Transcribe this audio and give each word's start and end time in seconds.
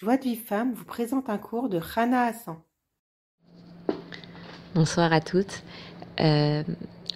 Joie 0.00 0.16
de 0.16 0.22
vie 0.22 0.36
femme 0.36 0.74
vous 0.74 0.84
présente 0.84 1.28
un 1.28 1.38
cours 1.38 1.68
de 1.68 1.76
Rana 1.76 2.26
Hassan. 2.26 2.58
Bonsoir 4.72 5.12
à 5.12 5.20
toutes. 5.20 5.64
Euh, 6.20 6.62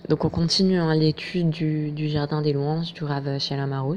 donc 0.09 0.25
on 0.25 0.29
continue 0.29 0.79
hein, 0.79 0.93
l'étude 0.93 1.51
du, 1.51 2.09
jardin 2.09 2.43
des 2.43 2.53
louanges 2.53 2.93
du 2.93 3.05
Rav 3.05 3.39
Shalom. 3.39 3.97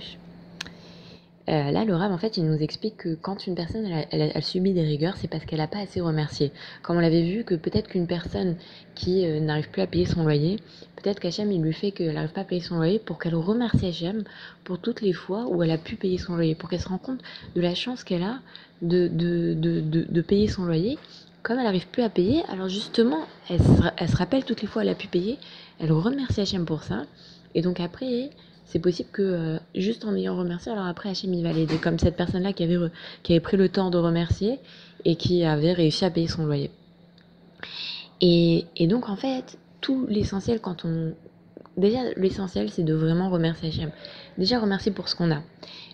Euh, 1.48 1.72
là, 1.72 1.86
le 1.86 1.96
Rav, 1.96 2.12
en 2.12 2.18
fait, 2.18 2.38
il 2.38 2.46
nous 2.46 2.58
explique 2.58 2.98
que 2.98 3.16
quand 3.16 3.46
une 3.46 3.54
personne 3.54 3.86
elle, 4.12 4.44
subit 4.44 4.74
des 4.74 4.82
rigueurs, 4.82 5.16
c'est 5.18 5.28
parce 5.28 5.46
qu'elle 5.46 5.60
n'a 5.60 5.68
pas 5.68 5.80
assez 5.80 6.02
remercié. 6.02 6.52
Comme 6.82 6.98
on 6.98 7.00
l'avait 7.00 7.22
vu, 7.22 7.44
que 7.44 7.54
peut-être 7.54 7.88
qu'une 7.88 8.08
personne 8.08 8.56
qui 8.96 9.26
euh, 9.26 9.40
n'arrive 9.40 9.70
plus 9.70 9.82
à 9.84 9.88
payer 9.88 10.06
son 10.06 10.24
loyer, 10.24 10.58
peut-être 10.96 11.20
qu'Hachem, 11.20 11.52
il 11.52 11.62
lui 11.62 11.74
fait 11.74 11.92
qu'elle 11.92 12.14
n'arrive 12.14 12.32
pas 12.32 12.42
à 12.42 12.46
payer 12.46 12.62
son 12.62 12.78
loyer 12.78 12.98
pour 12.98 13.20
qu'elle 13.20 13.36
remercie 13.36 13.86
Hachem 13.86 14.24
pour 14.64 14.80
toutes 14.80 15.02
les 15.02 15.14
fois 15.14 15.46
où 15.48 15.62
elle 15.62 15.72
a 15.72 15.78
pu 15.78 15.96
payer 15.96 16.18
son 16.18 16.36
loyer, 16.36 16.56
pour 16.56 16.70
qu'elle 16.70 16.82
se 16.82 16.90
rende 16.90 17.02
compte 17.02 17.22
de 17.56 17.62
la 17.62 17.76
chance 17.76 18.04
qu'elle 18.04 18.24
a 18.24 18.40
de, 18.82 19.08
de, 19.08 19.54
de, 19.54 19.82
de, 19.82 20.22
payer 20.22 20.48
son 20.48 20.66
loyer. 20.66 20.98
Comme 21.44 21.60
elle 21.60 21.66
n'arrive 21.66 21.88
plus 21.88 22.02
à 22.02 22.10
payer, 22.10 22.44
alors 22.50 22.70
justement, 22.70 23.20
elle 23.50 23.60
se, 23.60 23.84
elle 23.98 24.10
se 24.10 24.18
rappelle 24.18 24.46
toutes 24.46 24.64
les 24.64 24.68
fois 24.68 24.82
où 24.82 24.84
elle 24.84 24.90
a 24.90 24.96
pu 24.96 25.08
payer, 25.08 25.38
elle 25.80 25.92
remercie 25.92 26.42
Hachem 26.42 26.66
pour 26.66 26.82
ça, 26.82 27.04
et 27.54 27.62
donc 27.62 27.80
après, 27.80 28.32
c'est 28.66 28.80
possible 28.80 29.10
que 29.12 29.22
euh, 29.22 29.60
juste 29.76 30.06
en 30.06 30.16
ayant 30.16 30.36
remercié, 30.36 30.72
alors 30.72 30.86
après 30.86 31.10
Hachem 31.10 31.34
il 31.34 31.44
va 31.44 31.54
l'aider, 31.54 31.78
comme 31.78 32.00
cette 32.00 32.16
personne-là 32.18 32.54
qui 32.54 32.64
avait, 32.64 32.78
qui 33.24 33.34
avait 33.34 33.40
pris 33.40 33.58
le 33.58 33.70
temps 33.70 33.90
de 33.90 33.98
remercier 33.98 34.60
et 35.06 35.16
qui 35.16 35.44
avait 35.44 35.74
réussi 35.74 36.04
à 36.04 36.10
payer 36.10 36.28
son 36.28 36.46
loyer. 36.46 36.72
Et, 38.22 38.66
et 38.76 38.88
donc 38.88 39.10
en 39.10 39.16
fait, 39.16 39.58
tout 39.82 40.06
l'essentiel 40.10 40.60
quand 40.60 40.86
on... 40.86 41.14
Déjà 41.78 42.00
l'essentiel 42.16 42.70
c'est 42.70 42.84
de 42.84 42.94
vraiment 42.94 43.30
remercier 43.30 43.70
Hachem. 43.70 43.92
Déjà 44.38 44.60
remercier 44.60 44.92
pour 44.92 45.10
ce 45.10 45.16
qu'on 45.16 45.32
a, 45.32 45.42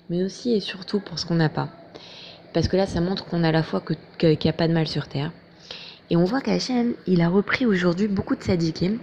mais 0.10 0.24
aussi 0.24 0.54
et 0.54 0.60
surtout 0.60 1.00
pour 1.00 1.20
ce 1.20 1.26
qu'on 1.26 1.36
n'a 1.36 1.50
pas. 1.50 1.70
Parce 2.54 2.68
que 2.68 2.78
là 2.78 2.86
ça 2.86 3.02
montre 3.02 3.26
qu'on 3.26 3.44
a 3.44 3.52
la 3.52 3.64
foi 3.64 3.82
qu'il 3.82 3.98
que, 4.18 4.44
n'y 4.44 4.50
a 4.50 4.54
pas 4.54 4.68
de 4.68 4.74
mal 4.74 4.88
sur 4.88 5.08
terre. 5.08 5.32
Et 6.10 6.18
on 6.18 6.26
voit 6.26 6.42
qu'Hachem, 6.42 6.94
il 7.08 7.22
a 7.22 7.30
repris 7.30 7.66
aujourd'hui 7.66 8.10
beaucoup 8.10 8.36
de 8.36 8.44
sadikim 8.44 9.00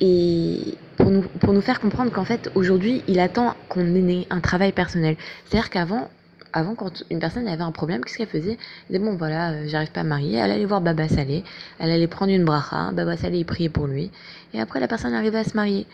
et 0.00 0.76
pour 0.96 1.10
nous, 1.10 1.22
pour 1.22 1.52
nous 1.52 1.60
faire 1.60 1.80
comprendre 1.80 2.12
qu'en 2.12 2.24
fait, 2.24 2.50
aujourd'hui, 2.54 3.02
il 3.08 3.20
attend 3.20 3.54
qu'on 3.68 3.94
ait 3.94 4.26
un 4.30 4.40
travail 4.40 4.72
personnel. 4.72 5.16
C'est-à-dire 5.44 5.70
qu'avant, 5.70 6.08
avant, 6.52 6.74
quand 6.74 7.04
une 7.10 7.18
personne 7.18 7.46
avait 7.46 7.62
un 7.62 7.72
problème, 7.72 8.04
qu'est-ce 8.04 8.18
qu'elle 8.18 8.28
faisait? 8.28 8.58
Elle 8.88 8.98
disait, 8.98 9.10
bon, 9.10 9.16
voilà, 9.16 9.50
euh, 9.50 9.64
j'arrive 9.66 9.90
pas 9.90 10.00
à 10.00 10.04
marier. 10.04 10.38
Elle 10.38 10.50
allait 10.50 10.64
voir 10.64 10.80
Baba 10.80 11.08
Salé, 11.08 11.44
elle 11.78 11.90
allait 11.90 12.06
prendre 12.06 12.32
une 12.32 12.44
bracha, 12.44 12.90
Baba 12.92 13.16
Salé, 13.16 13.38
il 13.38 13.44
priait 13.44 13.68
pour 13.68 13.86
lui. 13.86 14.10
Et 14.54 14.60
après, 14.60 14.80
la 14.80 14.88
personne 14.88 15.14
arrivait 15.14 15.38
à 15.38 15.44
se 15.44 15.56
marier. 15.56 15.86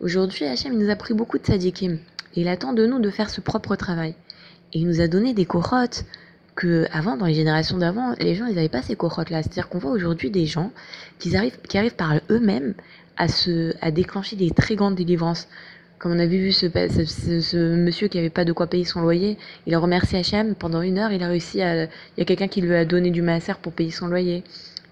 Aujourd'hui, 0.00 0.44
Hachem, 0.44 0.72
il 0.72 0.78
nous 0.78 0.90
a 0.90 0.96
pris 0.96 1.14
beaucoup 1.14 1.38
de 1.38 1.46
sadikim. 1.46 1.98
Et 2.36 2.42
il 2.42 2.48
attend 2.48 2.72
de 2.72 2.86
nous 2.86 3.00
de 3.00 3.10
faire 3.10 3.30
ce 3.30 3.40
propre 3.40 3.74
travail. 3.74 4.14
Et 4.72 4.78
il 4.78 4.86
nous 4.86 5.00
a 5.00 5.08
donné 5.08 5.34
des 5.34 5.46
corottes 5.46 6.04
que 6.58 6.86
avant, 6.90 7.16
dans 7.16 7.26
les 7.26 7.34
générations 7.34 7.78
d'avant, 7.78 8.14
les 8.18 8.34
gens, 8.34 8.46
ils 8.46 8.56
n'avaient 8.56 8.68
pas 8.68 8.82
ces 8.82 8.96
corottes-là. 8.96 9.42
C'est-à-dire 9.42 9.68
qu'on 9.68 9.78
voit 9.78 9.92
aujourd'hui 9.92 10.28
des 10.28 10.44
gens 10.44 10.72
qui 11.20 11.36
arrivent, 11.36 11.56
qui 11.68 11.78
arrivent 11.78 11.94
par 11.94 12.20
eux-mêmes 12.30 12.74
à, 13.16 13.28
se, 13.28 13.74
à 13.80 13.92
déclencher 13.92 14.34
des 14.34 14.50
très 14.50 14.74
grandes 14.74 14.96
délivrances. 14.96 15.46
Comme 16.00 16.10
on 16.10 16.18
avait 16.18 16.36
vu 16.36 16.50
ce, 16.50 16.66
ce, 16.66 17.76
monsieur 17.76 18.08
qui 18.08 18.18
avait 18.18 18.28
pas 18.28 18.44
de 18.44 18.52
quoi 18.52 18.66
payer 18.66 18.84
son 18.84 19.02
loyer, 19.02 19.38
il 19.66 19.74
a 19.74 19.78
remercié 19.78 20.18
Hachem 20.18 20.56
pendant 20.56 20.82
une 20.82 20.98
heure, 20.98 21.12
il 21.12 21.22
a 21.22 21.28
réussi 21.28 21.62
à... 21.62 21.84
Il 21.84 21.88
y 22.18 22.22
a 22.22 22.24
quelqu'un 22.24 22.48
qui 22.48 22.60
lui 22.60 22.74
a 22.74 22.84
donné 22.84 23.10
du 23.10 23.22
maaser 23.22 23.54
pour 23.62 23.72
payer 23.72 23.92
son 23.92 24.08
loyer. 24.08 24.42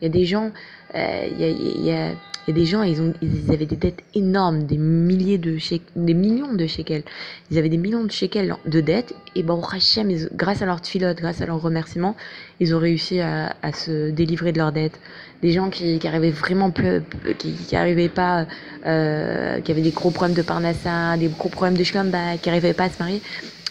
Il 0.00 0.04
y 0.04 0.06
a 0.06 0.10
des 0.10 0.24
gens, 0.24 0.52
euh, 0.94 1.28
il, 1.36 1.84
y 1.84 1.90
a, 1.90 2.12
il 2.46 2.56
y 2.56 2.60
a 2.60 2.60
des 2.62 2.66
gens, 2.66 2.82
ils, 2.82 3.02
ont, 3.02 3.12
ils 3.22 3.50
avaient 3.52 3.66
des 3.66 3.74
dettes 3.74 4.04
énormes, 4.14 4.66
des 4.66 4.76
milliers 4.76 5.36
de 5.36 5.58
des 5.96 6.14
millions 6.14 6.54
de 6.54 6.66
shekels. 6.68 7.02
Ils 7.50 7.58
avaient 7.58 7.68
des 7.68 7.76
millions 7.76 8.04
de 8.04 8.10
shekels 8.10 8.54
de 8.66 8.80
dettes. 8.80 9.14
Et 9.34 9.42
bon, 9.42 9.60
Hachem, 9.64 10.12
grâce 10.32 10.62
à 10.62 10.66
leur 10.66 10.80
tfilote, 10.80 11.16
grâce 11.16 11.40
à 11.40 11.46
leur 11.46 11.60
remerciement, 11.60 12.14
ils 12.60 12.72
ont 12.72 12.78
réussi 12.78 13.20
à, 13.20 13.52
se 13.72 14.10
délivrer 14.10 14.52
de 14.52 14.58
leurs 14.58 14.70
dettes. 14.70 15.00
Des 15.42 15.50
gens 15.50 15.70
qui, 15.70 15.98
qui 15.98 16.06
arrivaient 16.06 16.30
vraiment 16.30 16.70
plus, 16.70 17.02
qui, 17.36 17.52
qui 17.52 17.74
arrivaient 17.74 18.08
pas, 18.08 18.46
euh, 18.86 19.60
qui 19.60 19.72
avaient 19.72 19.82
des 19.82 19.90
gros 19.90 20.10
problèmes 20.10 20.36
de 20.36 20.42
parnassa, 20.42 21.16
des 21.16 21.26
gros 21.26 21.48
problèmes 21.48 21.76
de 21.76 21.82
shlamba, 21.82 22.36
qui 22.40 22.48
arrivaient 22.48 22.74
pas 22.74 22.84
à 22.84 22.90
se 22.90 23.00
marier. 23.00 23.20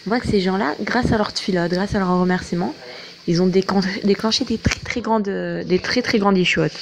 On 0.06 0.10
voit 0.10 0.20
que 0.20 0.28
ces 0.28 0.40
gens-là, 0.40 0.74
grâce 0.82 1.12
à 1.12 1.16
leur 1.16 1.32
tfilote, 1.32 1.70
grâce 1.70 1.94
à 1.94 1.98
leur 1.98 2.20
remerciement, 2.20 2.74
ils 3.26 3.40
ont 3.40 3.46
déclenché 3.46 4.44
des 4.44 4.58
très 4.58 4.80
très 4.80 5.00
grandes, 5.00 5.28
des 5.28 5.78
très 5.78 6.02
très 6.02 6.18
grandes 6.18 6.36
ishuotes. 6.36 6.78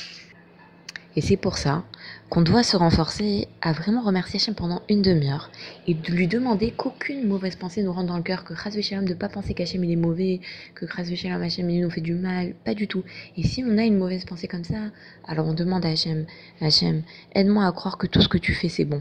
Et 1.17 1.21
c'est 1.21 1.37
pour 1.37 1.59
ça 1.59 1.85
qu'on 2.35 2.43
doit 2.43 2.65
se 2.65 2.77
renforcer 2.77 3.47
à 3.63 3.73
vraiment 3.73 4.03
remercier 4.03 4.41
Hachem 4.41 4.57
pendant 4.57 4.83
une 4.89 5.03
demi-heure 5.03 5.53
et 5.87 5.95
de 5.95 6.11
lui 6.11 6.27
demander 6.27 6.73
qu'aucune 6.73 7.29
mauvaise 7.29 7.55
pensée 7.55 7.85
nous 7.85 7.93
rentre 7.93 8.09
dans 8.09 8.17
le 8.17 8.25
cœur, 8.25 8.43
que 8.43 8.53
de 8.55 9.09
ne 9.09 9.15
pas 9.15 9.29
penser 9.29 9.55
qu'Hachem 9.55 9.85
il 9.85 9.93
est 9.93 9.97
mauvais, 9.97 10.41
que 10.75 10.85
Chas 10.85 11.15
Shalom 11.15 11.41
Hachem 11.41 11.71
il 11.71 11.83
nous 11.83 11.91
fait 11.91 12.01
du 12.01 12.15
mal, 12.15 12.55
pas 12.65 12.75
du 12.75 12.89
tout. 12.89 13.05
Et 13.37 13.45
si 13.45 13.63
on 13.65 13.79
a 13.79 13.85
une 13.85 13.99
mauvaise 13.99 14.25
pensée 14.25 14.49
comme 14.49 14.65
ça, 14.65 14.91
alors 15.29 15.47
on 15.47 15.55
demande 15.55 15.87
à 15.87 15.91
Hachem, 15.91 16.27
Hachem, 16.61 17.05
aide-moi 17.37 17.67
à 17.67 17.71
croire 17.71 17.99
que 17.99 18.09
tout 18.09 18.21
ce 18.21 18.27
que 18.27 18.39
tu 18.39 18.53
fais 18.53 18.69
c'est 18.69 18.85
bon. 18.85 19.01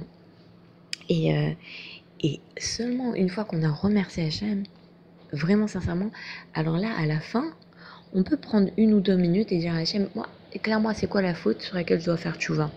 Et, 1.10 1.36
euh, 1.36 1.50
et 2.22 2.40
seulement 2.60 3.16
une 3.16 3.30
fois 3.30 3.46
qu'on 3.46 3.64
a 3.64 3.72
remercié 3.72 4.28
Hachem, 4.28 4.62
vraiment 5.32 5.66
sincèrement, 5.66 6.12
alors 6.54 6.78
là 6.78 6.90
à 7.00 7.08
la 7.08 7.20
fin, 7.20 7.46
on 8.14 8.22
peut 8.22 8.38
prendre 8.38 8.70
une 8.78 8.94
ou 8.94 9.00
deux 9.00 9.18
minutes 9.18 9.52
et 9.52 9.58
dire 9.58 9.74
à 9.74 9.78
Hachem, 9.78 10.08
moi, 10.14 10.30
éclaire-moi 10.54 10.94
c'est 10.94 11.08
quoi 11.08 11.24
la 11.24 11.34
faute 11.34 11.64
sur 11.64 11.74
laquelle 11.74 12.00
je 12.00 12.06
dois 12.06 12.18
faire 12.18 12.38
tchouva? 12.38 12.70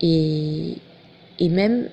Et, 0.00 0.76
et 1.38 1.48
même, 1.48 1.88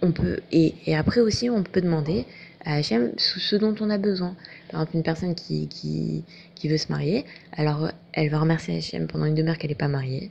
on 0.00 0.12
peut, 0.12 0.40
et, 0.50 0.74
et, 0.86 0.96
après 0.96 1.20
aussi, 1.20 1.50
on 1.50 1.62
peut 1.62 1.80
demander 1.80 2.24
à 2.64 2.76
Hachem 2.76 3.12
ce 3.16 3.56
dont 3.56 3.74
on 3.80 3.90
a 3.90 3.98
besoin. 3.98 4.36
Par 4.70 4.80
exemple, 4.80 4.96
une 4.96 5.02
personne 5.02 5.34
qui, 5.34 5.68
qui, 5.68 6.24
qui 6.54 6.68
veut 6.68 6.78
se 6.78 6.90
marier, 6.90 7.24
alors 7.52 7.90
elle 8.12 8.30
va 8.30 8.40
remercier 8.40 8.76
Hachem 8.76 9.06
pendant 9.06 9.26
une 9.26 9.34
demi-heure 9.34 9.58
qu'elle 9.58 9.70
n'est 9.70 9.76
pas 9.76 9.88
mariée. 9.88 10.30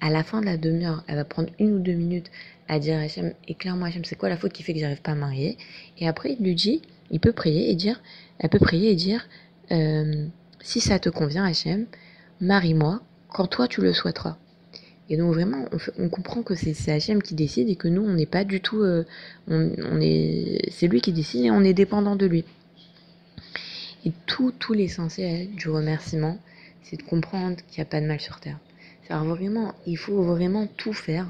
À 0.00 0.10
la 0.10 0.24
fin 0.24 0.40
de 0.40 0.46
la 0.46 0.56
demi-heure, 0.56 1.04
elle 1.06 1.16
va 1.16 1.24
prendre 1.24 1.50
une 1.58 1.74
ou 1.74 1.78
deux 1.78 1.92
minutes 1.92 2.30
à 2.68 2.78
dire 2.78 2.96
à 2.96 3.02
Hachem, 3.02 3.32
éclaire-moi 3.48 3.88
Hachem, 3.88 4.04
c'est 4.04 4.16
quoi 4.16 4.28
la 4.28 4.36
faute 4.36 4.52
qui 4.52 4.62
fait 4.62 4.72
que 4.74 4.80
j'arrive 4.80 5.02
pas 5.02 5.12
à 5.12 5.16
marier? 5.16 5.58
Et 5.98 6.08
après, 6.08 6.36
il 6.38 6.44
lui 6.44 6.54
dit, 6.54 6.82
il 7.10 7.20
peut 7.20 7.32
prier 7.32 7.70
et 7.70 7.74
dire, 7.74 8.00
elle 8.38 8.48
peut 8.48 8.58
prier 8.58 8.90
et 8.90 8.94
dire, 8.94 9.28
euh, 9.70 10.26
si 10.60 10.80
ça 10.80 10.98
te 10.98 11.08
convient 11.08 11.44
Hachem, 11.44 11.86
marie-moi 12.40 13.00
quand 13.28 13.46
toi 13.46 13.68
tu 13.68 13.80
le 13.80 13.92
souhaiteras. 13.92 14.36
Et 15.12 15.18
donc 15.18 15.34
vraiment, 15.34 15.66
on, 15.98 16.08
comprend 16.08 16.42
que 16.42 16.54
c'est 16.54 16.90
Hachem 16.90 17.20
qui 17.20 17.34
décide 17.34 17.68
et 17.68 17.76
que 17.76 17.86
nous, 17.86 18.00
on 18.00 18.14
n'est 18.14 18.24
pas 18.24 18.44
du 18.44 18.62
tout, 18.62 18.80
euh, 18.80 19.04
on, 19.46 20.00
est, 20.00 20.70
c'est 20.70 20.88
lui 20.88 21.02
qui 21.02 21.12
décide 21.12 21.44
et 21.44 21.50
on 21.50 21.62
est 21.62 21.74
dépendant 21.74 22.16
de 22.16 22.24
lui. 22.24 22.46
Et 24.06 24.12
tout, 24.24 24.54
tout 24.58 24.72
l'essentiel 24.72 25.50
du 25.50 25.68
remerciement, 25.68 26.38
c'est 26.82 26.96
de 26.96 27.02
comprendre 27.02 27.56
qu'il 27.56 27.82
n'y 27.82 27.82
a 27.82 27.90
pas 27.90 28.00
de 28.00 28.06
mal 28.06 28.20
sur 28.20 28.40
terre. 28.40 28.58
C'est 29.06 29.12
vraiment, 29.12 29.74
il 29.86 29.98
faut 29.98 30.22
vraiment 30.22 30.66
tout 30.78 30.94
faire, 30.94 31.26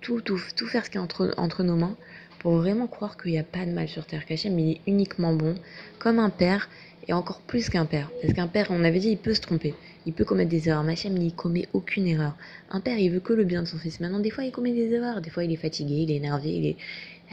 tout, 0.00 0.20
tout, 0.20 0.40
tout 0.54 0.68
faire 0.68 0.86
ce 0.86 0.90
qui 0.90 0.96
est 0.96 1.00
entre, 1.00 1.34
entre 1.38 1.64
nos 1.64 1.74
mains 1.74 1.96
pour 2.38 2.52
vraiment 2.52 2.86
croire 2.86 3.16
qu'il 3.16 3.32
n'y 3.32 3.38
a 3.40 3.42
pas 3.42 3.66
de 3.66 3.72
mal 3.72 3.88
sur 3.88 4.06
terre. 4.06 4.24
Qu'Hachem, 4.26 4.56
il 4.60 4.74
est 4.74 4.80
uniquement 4.86 5.34
bon, 5.34 5.56
comme 5.98 6.20
un 6.20 6.30
père 6.30 6.68
et 7.08 7.12
encore 7.12 7.40
plus 7.40 7.68
qu'un 7.68 7.86
père. 7.86 8.10
Parce 8.20 8.34
qu'un 8.34 8.46
père, 8.46 8.68
on 8.70 8.84
avait 8.84 9.00
dit, 9.00 9.10
il 9.10 9.18
peut 9.18 9.34
se 9.34 9.40
tromper. 9.40 9.74
Il 10.06 10.12
peut 10.12 10.24
commettre 10.24 10.50
des 10.50 10.68
erreurs. 10.68 10.84
Machem, 10.84 11.16
il 11.16 11.34
commet 11.34 11.68
aucune 11.72 12.06
erreur. 12.06 12.34
Un 12.70 12.80
père, 12.80 12.98
il 12.98 13.10
veut 13.10 13.20
que 13.20 13.32
le 13.32 13.44
bien 13.44 13.62
de 13.62 13.68
son 13.68 13.78
fils. 13.78 14.00
Maintenant, 14.00 14.20
des 14.20 14.30
fois, 14.30 14.44
il 14.44 14.52
commet 14.52 14.72
des 14.72 14.92
erreurs. 14.92 15.20
Des 15.20 15.30
fois, 15.30 15.44
il 15.44 15.52
est 15.52 15.56
fatigué, 15.56 15.94
il 15.94 16.10
est 16.10 16.16
énervé, 16.16 16.50
il 16.50 16.66
est... 16.66 16.76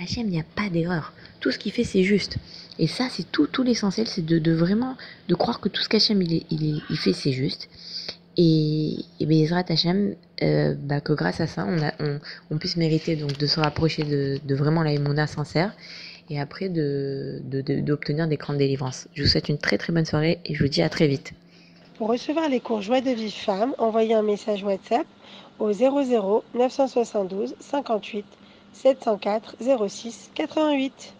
Hachem, 0.01 0.27
il 0.27 0.31
n'y 0.31 0.39
a 0.39 0.45
pas 0.55 0.69
d'erreur. 0.69 1.13
Tout 1.41 1.51
ce 1.51 1.59
qu'il 1.59 1.71
fait, 1.73 1.83
c'est 1.83 2.03
juste. 2.03 2.37
Et 2.77 2.87
ça, 2.87 3.07
c'est 3.11 3.29
tout, 3.31 3.47
tout 3.47 3.63
l'essentiel, 3.63 4.07
c'est 4.07 4.25
de, 4.25 4.39
de, 4.39 4.53
vraiment 4.53 4.95
de 5.27 5.35
croire 5.35 5.59
que 5.59 5.67
tout 5.67 5.81
ce 5.81 5.89
qu'Hachem 5.89 6.21
il, 6.21 6.45
il, 6.49 6.97
fait, 6.97 7.11
c'est 7.11 7.33
juste. 7.33 7.69
Et, 8.37 8.95
et 9.19 9.25
Bezrat 9.25 9.65
Hachem, 9.67 10.15
euh, 10.41 10.73
bah, 10.79 11.01
que 11.01 11.11
grâce 11.11 11.41
à 11.41 11.47
ça, 11.47 11.67
on, 12.49 12.57
puisse 12.57 12.77
mériter 12.77 13.17
donc 13.17 13.37
de 13.37 13.47
se 13.47 13.59
rapprocher 13.59 14.03
de, 14.03 14.39
de 14.41 14.55
vraiment 14.55 14.81
la 14.81 14.93
émouna 14.93 15.27
sincère 15.27 15.73
et 16.29 16.39
après 16.39 16.69
d'obtenir 16.69 17.43
de, 17.43 18.23
de, 18.23 18.29
des 18.29 18.37
grandes 18.37 18.57
délivrances. 18.57 19.07
Je 19.13 19.23
vous 19.23 19.29
souhaite 19.29 19.49
une 19.49 19.57
très 19.57 19.77
très 19.77 19.93
bonne 19.93 20.05
soirée 20.05 20.39
et 20.45 20.53
je 20.53 20.63
vous 20.63 20.69
dis 20.69 20.81
à 20.81 20.89
très 20.89 21.07
vite. 21.07 21.33
Pour 21.97 22.07
recevoir 22.09 22.47
les 22.49 22.59
cours 22.59 22.81
Joie 22.81 23.01
de 23.01 23.11
vie 23.11 23.31
femme, 23.31 23.73
envoyez 23.77 24.13
un 24.13 24.21
message 24.21 24.63
WhatsApp 24.63 25.05
au 25.59 25.71
00 25.73 26.43
972 26.55 27.55
58 27.59 28.25
704 28.73 29.55
06 29.87 30.31
88. 30.35 31.13